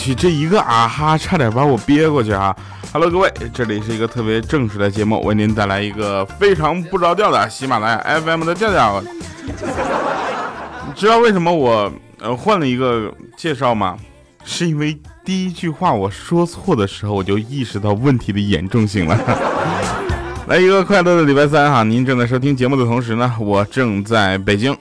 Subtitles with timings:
[0.00, 2.56] 去，这一个啊哈，差点把我憋过去啊
[2.90, 9.02] ！Hello，各位，这里是一个特别正式的节目，为您带来一个非常不着调的喜马拉雅 FM 的调调。
[10.86, 13.94] 你知道为什么我呃换了一个介绍吗？
[14.42, 19.18] 是因为第一句话我说错的时候，我就意识到问题的严重性了。
[20.48, 21.84] 来一个快乐的礼拜三哈！
[21.84, 24.74] 您正在收听节目的同时呢，我正在北京。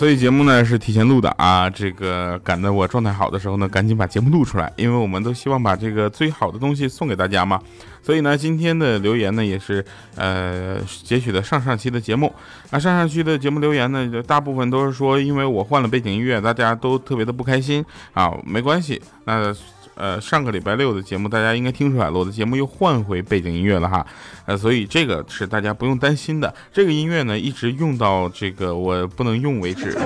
[0.00, 7.60] 所以节目呢是提前录的啊，这个赶在我状态好的时候呢，赶紧把节目录出来，因为我们都希望把这个最好的东西送给大家嘛。
[8.02, 9.84] 所以呢，今天的留言呢也是
[10.16, 12.32] 呃截取的上上期的节目
[12.70, 19.54] 啊，上上期的节目留言呢，大部分都是说因为我换了背景音乐，大家都特别的不开心啊，没关系，那。
[19.94, 24.06] 呃，上个礼拜六的节目，大家应该听出来了，我的节目又换回背景音乐了哈，
[24.46, 26.54] 呃，所以这个是大家不用担心的。
[26.72, 29.98] 这个音乐呢，一直用到这个我不能用为止。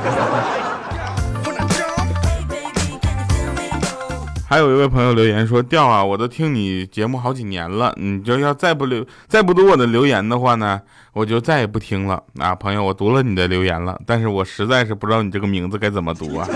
[4.46, 10.80] 还有一位朋友留言说：“调啊，我都听你节目好几年了，你就要再不留、再不读我的留言的话呢，
[11.12, 16.48] 我就再也不听了。”啊，朋友，我读了你的留言了，但是我实在是不知道你这个名字该怎么读啊。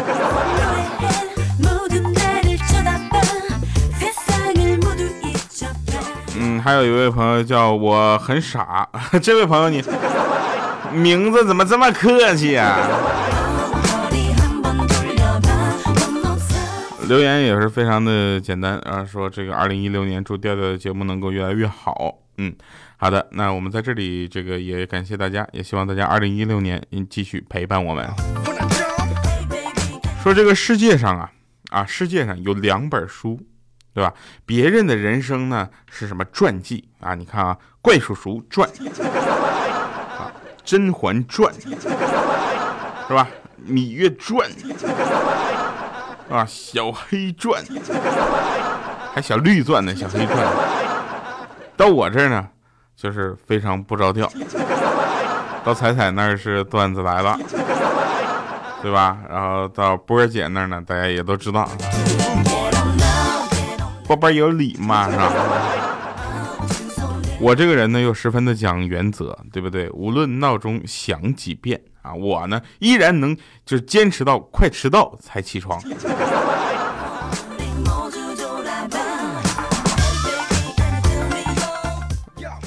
[6.69, 8.87] 还有一位朋友叫我很傻，
[9.23, 9.83] 这位朋友你
[10.93, 12.77] 名字怎么这么客气呀？
[17.09, 22.19] 留言也是非常的简单啊，说这个二零一六年祝调调的节目能够越来越好。
[22.37, 22.55] 嗯，
[22.99, 28.07] 好的，那我们在这里这个也感谢大家，也希望大家二零一六年继续陪伴我们。
[30.23, 31.31] 说这个世界上啊
[31.71, 33.41] 啊，世界上有两本书。
[33.99, 34.15] 对吧？
[34.47, 37.17] 别人的人生呢是什么传记啊？
[37.17, 38.71] 你看啊，《怪叔叔传》
[39.03, 40.31] 啊，
[40.65, 41.53] 《甄嬛传》
[43.09, 43.27] 是吧？
[43.69, 44.49] 《芈月传》
[46.31, 47.61] 啊，《小黑传》
[49.13, 50.39] 还小绿传呢，《小黑传》
[51.77, 52.47] 到我这儿呢，
[52.95, 54.31] 就是非常不着调。
[55.65, 57.37] 到彩彩那儿是段子来了，
[58.81, 59.19] 对吧？
[59.29, 61.69] 然后到波儿姐那儿呢，大家也都知道。
[64.09, 65.31] 宝贝有理嘛，是吧？
[67.39, 69.91] 我这个人呢又十分的讲原则，对不对？
[69.91, 73.37] 无论闹钟响几遍啊，我呢依然能
[73.67, 75.79] 就是坚持到快迟到才起床。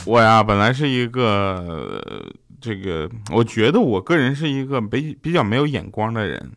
[0.05, 2.13] 我呀本来是一个
[2.61, 6.51] 这个，我觉得我个人是一个比比较没有眼光的人。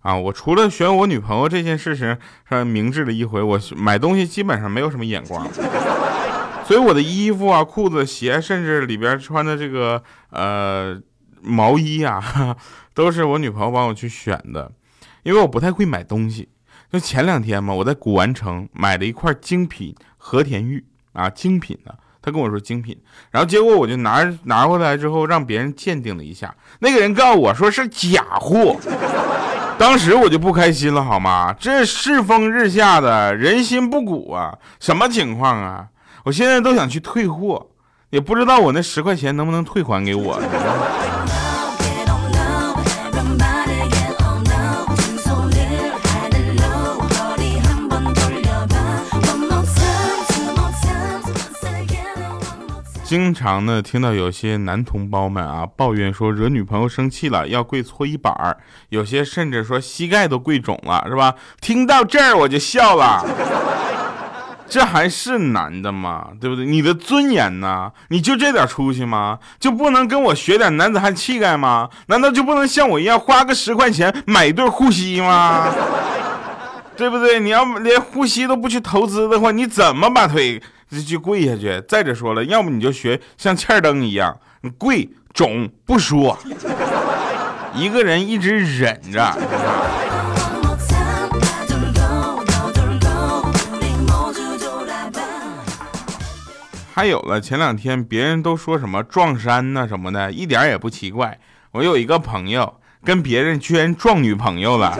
[0.00, 2.16] 啊，我除了选我女朋友这件事情
[2.48, 5.46] 上明智了一回，我买东西基本上没有什么眼光，
[6.64, 10.98] 所以我的衣服啊、裤子、鞋，甚至里边穿的这个呃
[11.42, 12.56] 毛衣啊，
[12.94, 14.72] 都是我女朋友帮我去选的，
[15.22, 16.48] 因为我不太会买东西。
[16.90, 22.98] 就前两天嘛，我在古玩城买了一块精品和田玉啊，精品的，他跟我说精品，
[23.30, 28.76] 然后结果我就拿拿回来之后让别人鉴定了一下，那个人告诉我说是假货。
[29.80, 31.56] 当时我就不开心了，好吗？
[31.58, 35.86] 这世风日下的人心不古啊，什么情况啊？
[36.22, 37.66] 我现在都想去退货，
[38.10, 40.38] 也不知道我那十块钱能不能退还给我。
[53.10, 58.56] 经常呢听到有些男同胞们啊抱怨说惹女朋友生气了要跪搓衣板儿，
[58.90, 61.34] 有些甚至说膝盖都跪肿了，是吧？
[61.60, 63.26] 听到这儿我就笑了，
[64.68, 66.28] 这还是男的吗？
[66.40, 66.64] 对不对？
[66.64, 67.90] 你的尊严呢？
[68.10, 69.40] 你就这点出息吗？
[69.58, 71.90] 就不能跟我学点男子汉气概吗？
[72.06, 75.66] 难道就不能像我一样花个十块钱买一对护膝吗？
[76.96, 77.40] 对不对？
[77.40, 80.62] 你要连护膝都不去投资的话，你怎么把腿？
[80.90, 81.82] 就就跪下去。
[81.88, 86.38] 再者说了，要不你就学像欠儿灯一样，你跪肿不说，
[87.74, 89.36] 一个人一直忍着。
[96.92, 101.38] 还有了，前两天别人都说什么撞衫呐什么的，一点也不奇怪。
[101.70, 104.98] 我有一个朋友跟别人居然撞女朋友了。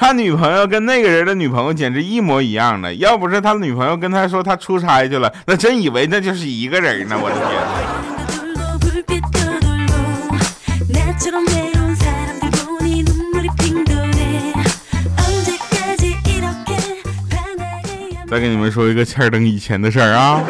[0.00, 7.18] 他女朋友跟那个人的女朋友简直一模一样的，要不是他女朋友跟他说他出差去了，那真以为那就是一个人呢！
[7.20, 7.46] 我的天。
[18.26, 20.40] 再给你们说一个欠儿登以前的事儿啊，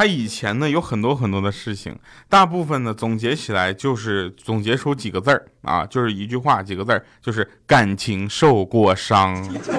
[0.00, 1.94] 他以前呢有很多很多的事情，
[2.26, 9.70] 大部分呢总结起来就是总结出几个字儿啊，就是一句话几个字儿，就是感情受过伤， 是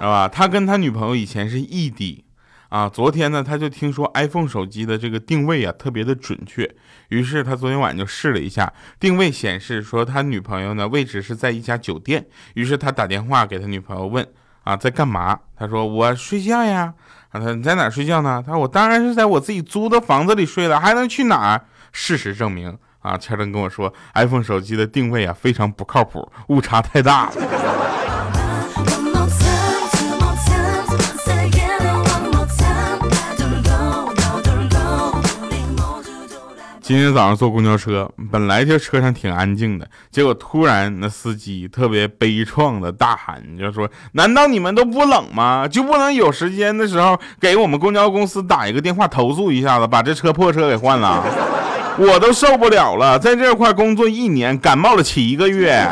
[0.00, 0.26] 吧？
[0.26, 2.24] 他跟他女朋友以前是异地。
[2.70, 6.74] 啊，昨天呢，他就听说 iPhone 手机的这个定位啊特别的准确，
[7.10, 14.26] 于是他昨天晚上就试了一下，定位显示说他女朋友呢位置是在一家酒店，于是他打电话给他女朋友问
[14.64, 15.38] 啊在干嘛？
[15.54, 16.94] 他说我睡觉呀。
[17.36, 18.42] 啊，他你在哪睡觉呢？
[18.44, 21.60] 他说我当然是在我自己租的房子里睡了，还能去哪儿？
[21.92, 27.32] 事实证明啊，千登跟我说 iPhone 手机的定位啊非常不靠谱，误差太大了。
[36.86, 45.66] 今天早上坐公交车，本来就车上挺安静的，结果突然那司机特别悲怆的大喊，就说：“难道你们都不冷吗？
[45.66, 51.24] 就不能有时间的时候给我们公交公司打一个电话投诉一下子，把这车破车给换了？
[51.98, 55.84] 我都受不了了，在这块工作一年，感冒了七个月。”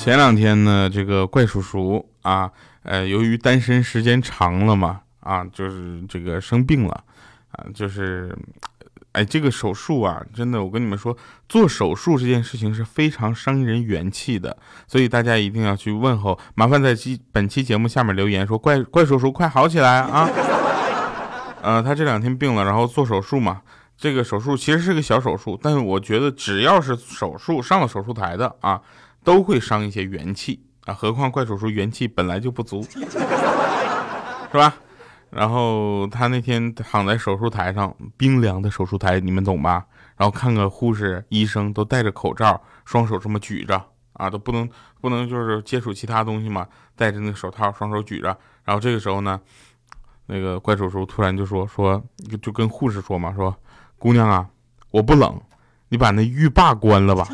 [0.00, 2.50] 前两天呢，这个怪叔叔啊，
[2.84, 7.04] 呃，由于单身时间长了嘛，啊，就是这个生病了，
[7.52, 8.34] 啊，就是，
[9.12, 11.14] 哎，这个手术啊，真的，我跟你们说，
[11.50, 14.56] 做手术这件事情是非常伤人元气的，
[14.88, 20.26] 所以大家一定要去问候，麻烦在期本期节目下面留言说，怪怪叔叔快好起来啊！
[21.60, 23.60] 呃，他这两天病了，然后做手术嘛，
[23.98, 28.80] 这个手术其实是个小手术，但是我觉得只要是手术上了手术台的啊。
[29.22, 34.74] 都会伤一些元气啊，何况怪叔叔元气本来就不足， 是吧？
[35.30, 39.86] 然后他那天躺在手术台上，冰凉的手术台，你们懂吧？
[40.16, 43.80] 然后看个护士、医生都戴着口罩，双手这么举着
[44.14, 44.68] 啊，都不能
[45.00, 48.36] 不能就是接触其他东西嘛，戴着那个手套，双手举着。
[48.64, 49.40] 然后这个时候呢，
[50.26, 52.02] 那个怪叔叔突然就说说，
[52.42, 53.54] 就跟护士说嘛，说
[53.98, 54.48] 姑娘啊，
[54.90, 55.40] 我不冷，
[55.90, 57.28] 你把那浴霸关了吧。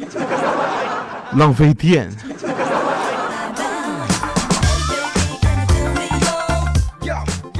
[1.32, 2.10] 浪费电！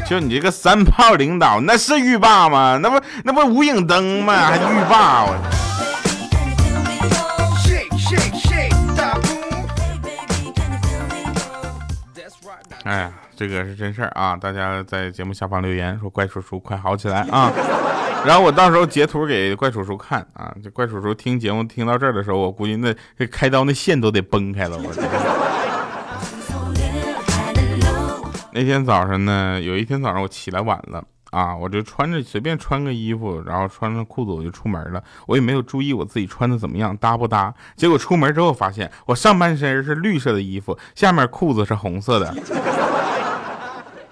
[0.07, 2.79] 就你这个三炮领导，那是浴霸吗？
[2.81, 4.35] 那不那不无影灯吗？
[4.35, 5.27] 还浴霸？
[12.85, 14.37] 哎呀，这个是真事儿啊！
[14.41, 17.51] 大家在节目下方留言说：“怪叔叔，快好起来啊！”
[18.26, 20.52] 然后我到时候截图给怪叔叔看啊！
[20.61, 24.76] 这怪叔叔听节目听到这儿的时候，我估计那这开刀那线都得崩开了。
[24.76, 24.93] 我
[28.52, 37.55] 那天早上呢，有一天早上我起来晚了啊，我就穿着随便穿个衣服，然后穿着裤子我就出门了，我也没有注意我自己穿的怎么样搭不搭。
[37.76, 42.34] 结果出门之后发现，我上半身是绿色的衣服，下面裤子是红色的。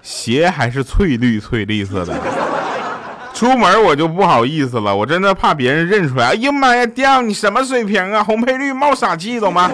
[0.01, 2.13] 鞋还是翠绿翠绿色的，
[3.35, 6.29] 出门我就不好意思了，我真的怕别人认出来。
[6.29, 8.23] 哎呀妈呀，掉你什么水平啊？
[8.23, 9.69] 红配绿冒傻气，懂吗？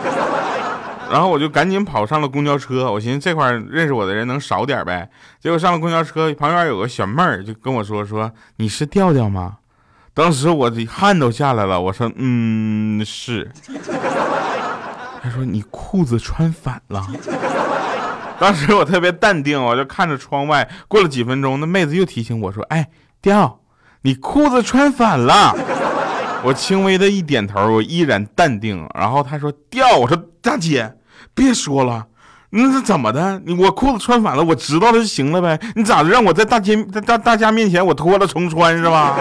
[1.11, 5.07] 然后我就赶紧跑上了公交车，我寻思这块认识我的人能少点呗。
[5.39, 9.57] 结果上了公交车，旁边有个小妹儿就跟我说说你是调调吗？
[10.13, 13.51] 当时我的汗都下来了，我说嗯是。
[15.21, 17.05] 他说你裤子穿反了。
[18.39, 20.67] 当时我特别淡定，我就看着窗外。
[20.87, 22.87] 过了几分钟，那妹子又提醒我说：“哎，
[23.21, 23.59] 调，
[24.01, 25.55] 你裤子穿反了。”
[26.43, 28.89] 我轻微的一点头，我依然淡定。
[28.95, 30.95] 然后他说：“调。”我说：“大姐，
[31.35, 32.07] 别说了，
[32.49, 33.39] 那是怎么的？
[33.45, 35.59] 你我裤子穿反了，我知道了就行了呗。
[35.75, 39.15] 你咋让我在大街在大大家面前我脱了重穿是吧？”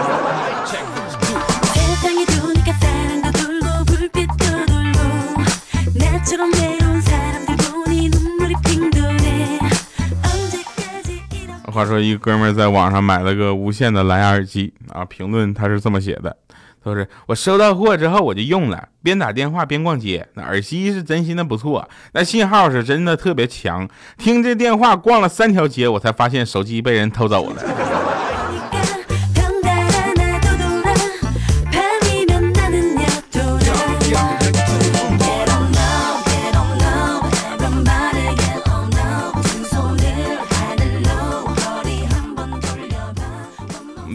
[11.71, 16.35] 话说，一哥们在网上买了个无线的蓝牙耳机啊，评论他是这么写的：，
[16.83, 23.87] 他说我收到货之后我就用了，边打电话边逛街，那耳机是真心的不错，那信号是真的特别强，
[24.17, 27.63] 听这电话逛了三条街，我才发现手机被人偷走了。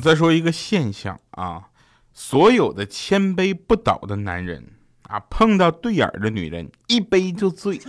[0.07, 1.65] 再说一个现象啊，
[2.13, 4.65] 所有的千杯不倒的男人
[5.09, 7.81] 啊，碰到对眼的女人一杯就醉；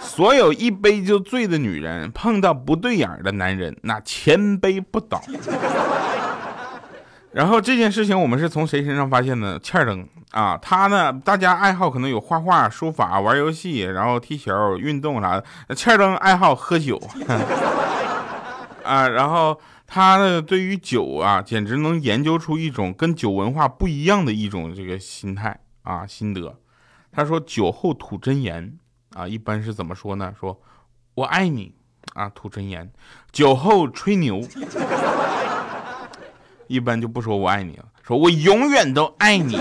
[0.00, 5.20] 所有一杯就醉的女人碰到不对眼的男人，那千杯不倒。
[7.32, 9.58] 然后这件事情我们是从谁身上发现的？
[9.58, 15.74] 欠儿登啊，他呢，大家爱好可能有画画、书法、玩游戏，然后踢球、运动啥的。
[15.74, 16.96] 欠儿登爱好喝酒，
[18.86, 19.58] 啊，然后
[19.90, 26.54] 他呢，对于酒啊，简直能研究出一种跟酒文化不一样的一种这个心态啊心得。
[27.10, 28.78] 他说酒后吐真言
[29.14, 30.34] 啊，一般是怎么说呢？
[30.38, 30.60] 说
[31.14, 31.74] 我爱你
[32.12, 32.92] 啊，吐真言。
[33.32, 34.46] 酒后吹牛。
[36.68, 39.58] 一般就不说我爱你了，说我永远都爱你。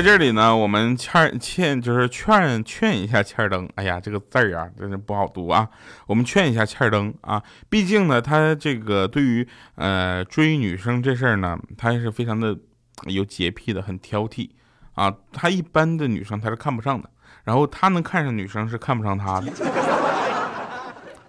[0.00, 3.68] 在这里呢，我们欠欠就是劝劝一下欠儿灯。
[3.74, 5.68] 哎呀，这个字儿啊，真是不好读啊。
[6.06, 12.56] 我们劝一下欠儿灯啊，毕竟呢，他这个对于呃追女生这事儿呢，他是非常的
[13.08, 14.48] 有洁癖的，很挑剔
[14.94, 15.14] 啊。
[15.34, 17.10] 他一般的女生他是看不上的，
[17.44, 19.52] 然后他能看上女生是看不上他的。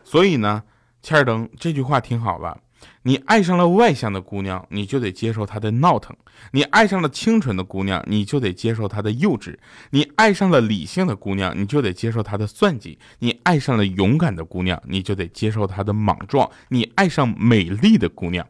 [0.06, 0.64] 所以呢，
[1.02, 2.58] 欠儿登这句话挺好了？
[3.04, 6.14] 你爱上了外向的姑娘，你就得接受她的闹腾；
[6.52, 9.56] 你爱上了清纯的姑娘，你就得接受她的幼稚；
[9.90, 18.46] 你爱上了理性的姑娘，你就得接受她的算计；你爱上了勇敢的姑娘，你就得接受她的莽撞；你爱上美丽的姑娘，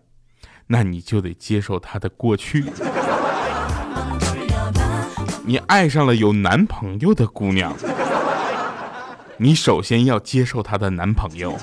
[0.68, 2.64] 那你就得接受她的过去；
[5.46, 7.74] 你爱上了有男朋友的姑娘。
[9.38, 11.58] 你首先要接受她的男朋友。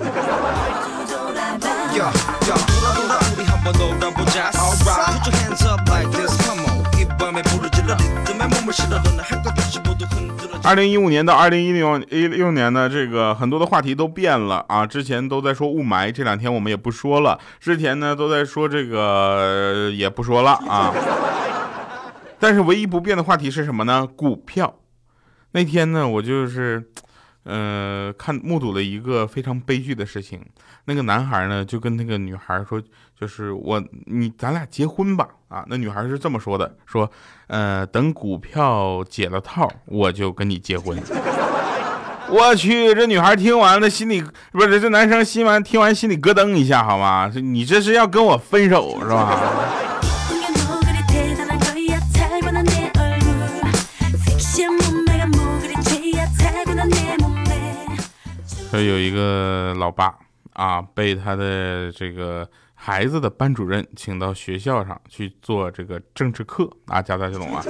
[10.65, 14.87] 二零一五年到二零一六一六年呢，这个很多的话题都变了啊！
[14.87, 17.39] 之前都在说雾霾，这两天我们也不说了。
[17.59, 20.93] 之前呢都在说这个，也不说了啊。
[22.39, 24.07] 但是唯一不变的话题是什么呢？
[24.07, 24.77] 股票。
[25.53, 26.91] 那天呢，我就是。
[27.49, 30.39] 呃，看目睹了一个非常悲剧的事情。
[30.85, 32.79] 那个男孩呢，就跟那个女孩说，
[33.19, 35.27] 就是我，你咱俩结婚吧。
[35.49, 37.11] 啊，那女孩是这么说的，说，
[37.47, 40.99] 呃，等股票解了套，我就跟你结婚。
[42.29, 47.33] 我去，这女孩听完了，心里不是这男生心完听完心里咯噔一下，好吗？
[47.35, 49.41] 你这是要跟我分手是吧？
[58.71, 60.15] 说有一个老爸
[60.53, 67.65] 啊，被他的这个孩子的班主任请到学校上去做这个政治课啊，家大家懂啊。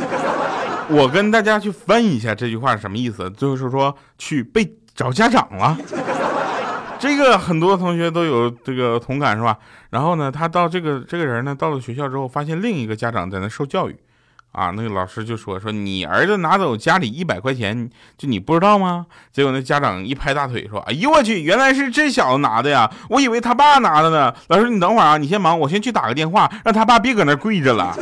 [0.90, 5.76] 我跟大家去翻译一下这句话是什么意思，就是说去被找家长了。
[6.98, 9.56] 这个很多同学都有这个同感是吧？
[9.90, 13.96] 然后呢，他到这个这个人呢，到了学校之后，发现另一个家长在那受教育。
[14.58, 19.06] 啊，那个老师就说说你儿子拿走家里一百块钱，就你不知道吗？
[19.32, 22.90] 结果那家长一拍大腿说：“哎呦我去，原来是这小子拿的呀！
[23.08, 27.96] 我以为他爸拿的呢。”老师，你等会儿啊，你先忙，我先去打个电话，让他爸别搁那跪着了。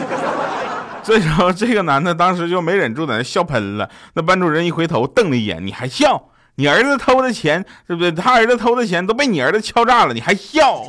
[1.03, 3.91] 这时候，这个男的当时就没忍住，在那笑喷了。
[4.15, 6.31] 那班主任一回头瞪了一眼：“你还笑？
[6.55, 8.11] 你儿子偷的钱，对不对？
[8.11, 10.83] 他儿子偷的钱都被你儿子敲诈了，你还笑？”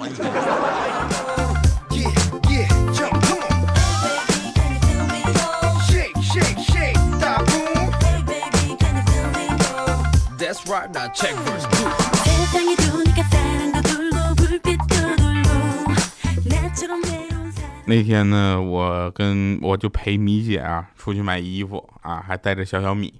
[17.85, 23.13] 那天呢，我跟我就陪米姐啊出去买衣服啊，还带着小小米，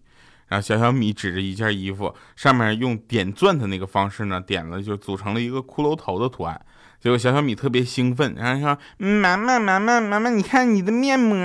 [0.49, 6.59] 然后小小米指着一件衣服，上面用点钻的那个方式呢，点了就组成了一个骷髅头的图案，
[7.01, 11.37] 结果小小米特别兴奋，然后说：“妈妈妈妈妈妈，你看你的面膜。”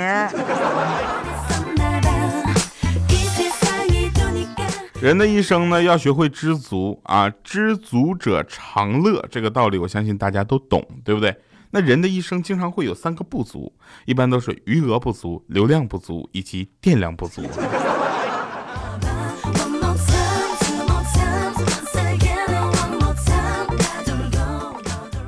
[5.03, 11.37] 人的一生呢，要学会知足啊，知足者常乐，这个道理我相信大家都懂，对不对？
[11.73, 13.73] 那人的一生经常会有三个不足，
[14.05, 17.43] 一般都是余额不足、流量不足以及电量不足。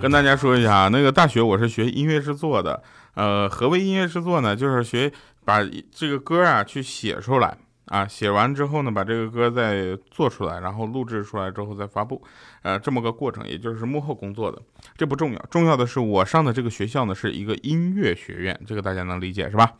[0.00, 2.80] 跟大家说一下啊，那个大学我是学音乐制作的，
[3.14, 4.54] 呃，何为音乐制作呢？
[4.54, 5.12] 就是学
[5.44, 5.58] 把
[5.90, 7.58] 这个歌啊去写出来。
[7.86, 12.22] 啊，写完之后呢，把这个歌再做出来，然后录制出来之后再发布，
[12.62, 14.60] 呃，这么个过程，也就是幕后工作的，
[14.96, 19.74] 这不重要，重要的是我上的这个学校呢是一个音乐学院，这个大家能理解是吧？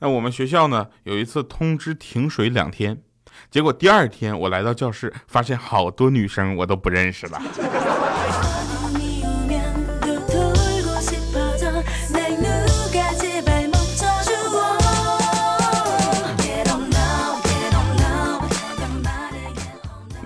[0.00, 3.02] 那我们学校呢有一次通知停水两天，
[3.50, 7.40] 结果第二天我来到教室，发现好多女生我都不认识了。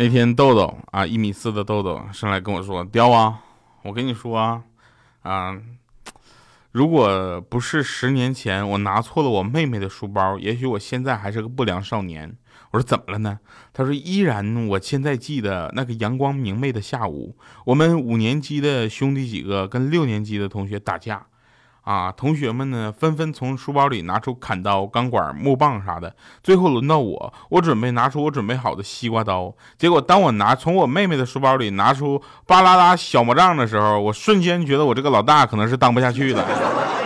[0.02, 3.38] 那天豆豆啊，一米四的豆豆上来跟我说：“雕啊，
[3.84, 4.64] 我跟你说啊，
[5.22, 5.56] 啊，
[6.72, 12.36] 如果不是十年前我拿错了我妹妹的书包，也许我现在还是个不良少年。”
[12.72, 13.38] 我说：“怎么了呢？”
[13.72, 21.26] 他说：“依然，我现在记得那个阳光明媚的下午，我们五年级的兄弟几个跟六年级的同学打架。”
[21.82, 22.12] 啊！
[22.12, 26.14] 同学们呢，纷纷从书包里拿出砍刀、钢管、木棒啥的。
[26.42, 29.52] 最后轮到我，我准备拿出我准备好的西瓜刀。
[29.76, 37.01] 结果，当我拿从我妹妹的书包里拿出巴拉拉小魔杖的时候，我瞬间觉得我这个老大可能是当不下去了。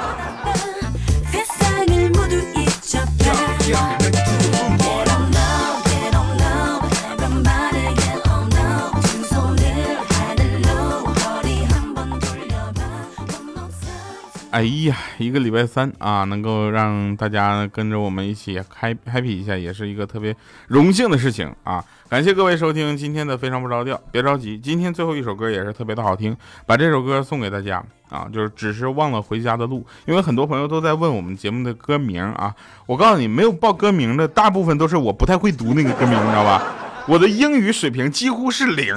[14.56, 20.34] 哎呀，一个礼拜三啊，能够让大家跟着我们一起嗨 happy 一下，也是一个特别
[20.68, 21.84] 荣幸的事情啊！
[22.08, 26.34] 感谢各位收听今天的非常不着调，别着急，今天最后一首歌也是特别的好听，
[26.64, 28.26] 把这首歌送给大家啊！
[28.32, 32.54] 就是只是忘了回家的路，因为很多朋友都在问我们节目的歌名啊，
[32.86, 36.62] 我告诉你，没有报歌名的大部分都是我不太会读那个歌名，你知道吧？
[37.06, 38.96] 我的英语水平几乎是零。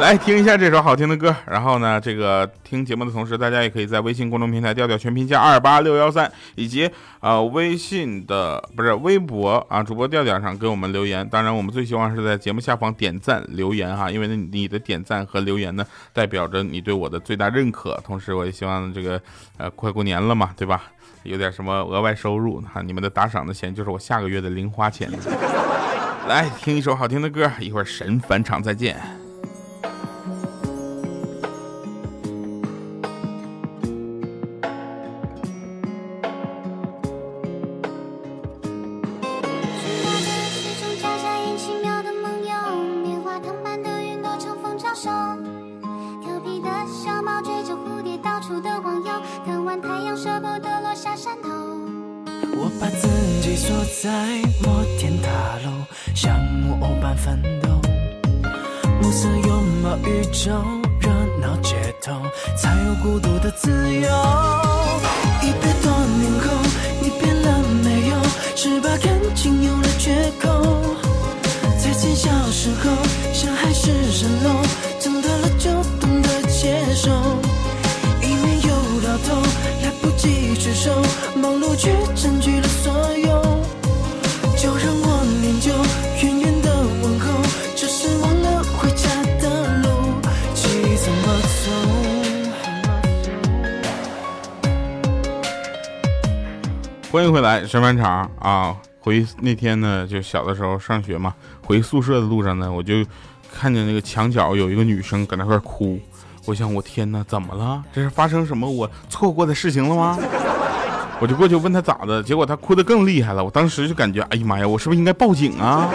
[0.00, 11.26] 来听一下这首好听的歌，然后呢，这个听节目的同时，大家也可以在微信公众平台调调全拼加二八六幺三，以及呃微信的不是微博啊主播调调上给我们留言。
[11.28, 17.94] 当然，我们最希望是在节目下方点赞留言哈，因为呢你的点赞和留言呢，代表着你对我的最大认可。
[18.04, 19.20] 同时，我也希望这个
[19.56, 20.82] 呃快过年了嘛，对吧？
[21.22, 25.08] 有点什么额外收入哈，你们的打赏的钱就是我下个月的零花钱。
[26.26, 29.21] 来听一首好听的歌，一会儿神返场再见。
[52.54, 53.08] 我把自
[53.40, 54.10] 己锁在
[54.62, 55.28] 摩天大
[55.64, 55.70] 楼，
[56.14, 57.68] 像木偶般奋斗。
[59.00, 60.52] 暮色拥抱宇宙，
[61.00, 61.08] 热
[61.40, 62.12] 闹街头，
[62.56, 64.08] 才有孤独的自由。
[65.42, 66.46] 一百多年后，
[67.00, 68.16] 你变了没有？
[68.54, 70.94] 是把感情有了缺口。
[71.78, 72.90] 再见小时候，
[73.32, 74.62] 像海市蜃楼。
[79.22, 79.40] 头
[79.82, 80.90] 来不及去手
[81.36, 83.42] 忙碌却占据了所有。
[84.56, 85.72] 就让我念旧
[86.22, 86.70] 远远的
[87.02, 87.42] 问候
[87.74, 89.08] 只是忘了回家
[89.40, 89.88] 的路
[90.54, 91.70] 其实怎么走？
[97.10, 98.76] 欢迎回来神晚场啊！
[99.00, 101.34] 回那天呢就小的时候上学嘛
[101.66, 103.04] 回宿舍的路上呢我就
[103.52, 105.98] 看见那个墙角有一个女生搁那块哭
[106.44, 107.82] 我想，我天哪，怎么了？
[107.92, 110.18] 这是发生什么我错过的事情了吗？
[111.20, 113.44] 我就过去问她咋的，结果她哭得更厉害了。
[113.44, 115.88] 我当时就感觉，哎呀妈呀，我是不是应该报警啊？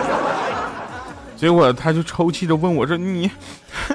[1.36, 3.30] 结果她就抽泣着问我说：“你，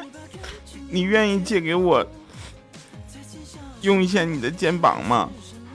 [0.90, 2.06] 你愿意借给我
[3.80, 5.28] 用一下你的肩膀吗？”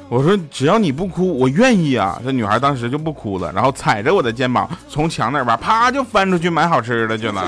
[0.10, 2.18] 我说只要你不哭，我愿意啊！
[2.24, 7.44] 这女孩当时就不哭了，然后踩着我的肩膀从墙那边啪就翻出去买好吃的去了。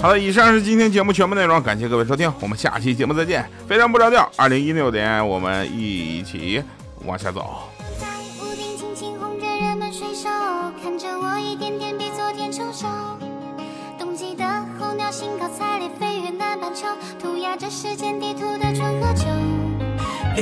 [0.00, 3.44] 好了，以上是今天节目全部内容，感谢各位收听，我们下期节目再见。
[3.66, 6.62] 非常不着调，二零一六年我们一起
[7.04, 7.68] 往下走。
[7.80, 8.06] 月亮在
[8.46, 10.28] 屋顶轻轻空着，人们睡熟，
[10.80, 12.86] 看着我一点点比昨天成熟。
[13.98, 14.44] 冬季的
[14.78, 16.86] 候鸟兴高采烈飞越南半球，
[17.20, 19.26] 涂鸦着时间地图的春和秋。
[20.36, 20.40] 一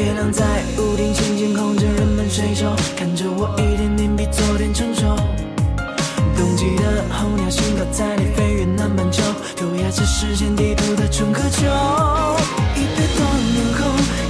[9.87, 9.92] 百
[13.14, 13.22] 多
[13.53, 13.81] 年后，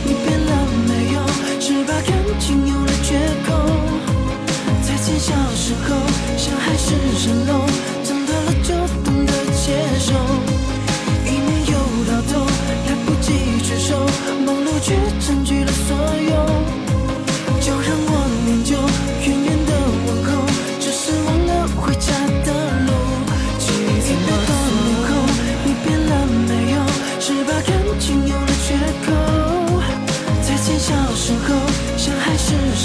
[0.05, 0.53] 你变了
[0.87, 1.17] 没有？
[1.59, 3.17] 是怕感情有了缺
[3.47, 3.49] 口。
[4.83, 5.97] 再见小时候，
[6.37, 7.65] 像海市蜃楼，
[8.05, 10.13] 长大了就懂得接受。
[11.25, 11.73] 一年又
[12.05, 12.45] 到头，
[12.87, 13.33] 来不及
[13.65, 13.97] 聚首，
[14.45, 14.95] 忙碌却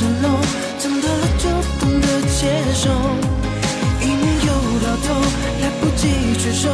[0.02, 0.30] 的漏
[0.80, 2.90] 长大了就懂得接受。
[4.02, 5.14] 一年又到头
[5.62, 6.70] 来不及聚首